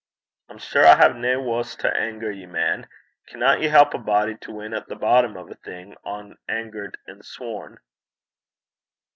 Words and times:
'I'm 0.49 0.57
sure 0.57 0.83
I 0.83 0.95
hae 0.97 1.13
nae 1.13 1.35
wuss 1.35 1.75
to 1.75 1.95
anger 1.95 2.31
ye, 2.31 2.47
man! 2.47 2.87
Canna 3.27 3.59
ye 3.59 3.67
help 3.67 3.93
a 3.93 3.99
body 3.99 4.35
to 4.37 4.51
win 4.51 4.73
at 4.73 4.87
the 4.87 4.95
boddom 4.95 5.37
o' 5.37 5.47
a 5.47 5.53
thing 5.53 5.95
ohn 6.03 6.39
angert 6.49 6.95
an' 7.07 7.21
sworn?' 7.21 7.77